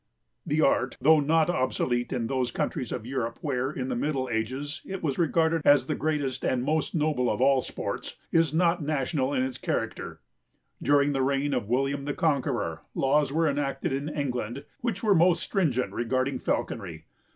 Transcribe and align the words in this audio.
The 0.47 0.61
art, 0.61 0.97
though 0.99 1.19
not 1.19 1.47
obsolete 1.51 2.11
in 2.11 2.25
those 2.25 2.49
countries 2.49 2.91
of 2.91 3.05
Europe 3.05 3.37
where, 3.41 3.69
in 3.69 3.89
the 3.89 3.95
middle 3.95 4.27
ages, 4.31 4.81
it 4.83 5.03
was 5.03 5.19
regarded 5.19 5.61
as 5.63 5.85
the 5.85 5.93
greatest 5.93 6.43
and 6.43 6.63
most 6.63 6.95
noble 6.95 7.29
of 7.29 7.39
all 7.39 7.61
sports, 7.61 8.17
is 8.31 8.51
not 8.51 8.81
national 8.81 9.31
in 9.31 9.43
its 9.43 9.59
character. 9.59 10.19
During 10.81 11.13
the 11.13 11.21
reign 11.21 11.53
of 11.53 11.69
William 11.69 12.05
the 12.05 12.15
Conqueror 12.15 12.81
laws 12.95 13.31
were 13.31 13.47
enacted 13.47 13.93
in 13.93 14.09
England 14.09 14.65
which 14.79 15.03
were 15.03 15.13
most 15.13 15.43
stringent 15.43 15.93
regarding 15.93 16.39
falconry. 16.39 17.05